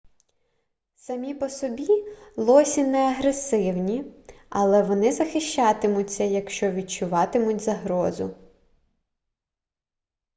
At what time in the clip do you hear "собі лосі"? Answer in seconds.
1.55-2.83